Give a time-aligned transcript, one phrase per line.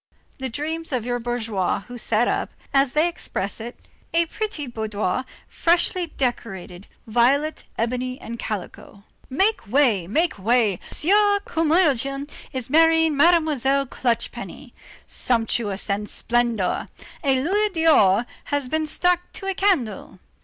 [0.39, 3.77] The dreams of your bourgeois who set up, as they express it:
[4.15, 9.03] a pretty boudoir freshly decorated, violet, ebony and calico.
[9.29, 10.07] Make way!
[10.07, 10.79] Make way!
[10.89, 14.73] the Sieur Curmudgeon is marrying Mademoiselle Clutch penny.
[15.05, 16.87] Sumptuousness and splendor.
[17.23, 20.17] A louis d'or has been stuck to a candle.